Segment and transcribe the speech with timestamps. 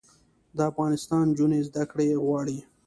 [0.57, 2.57] د افغانستان نجونې زده کړې غواړي